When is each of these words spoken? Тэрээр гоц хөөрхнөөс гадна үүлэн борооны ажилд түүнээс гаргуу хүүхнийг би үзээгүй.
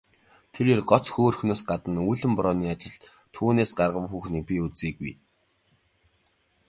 Тэрээр 0.53 0.81
гоц 0.89 1.05
хөөрхнөөс 1.13 1.61
гадна 1.69 1.99
үүлэн 2.09 2.33
борооны 2.37 2.65
ажилд 2.73 3.03
түүнээс 3.35 3.71
гаргуу 3.79 4.05
хүүхнийг 4.09 4.43
би 4.47 4.55
үзээгүй. 4.65 5.13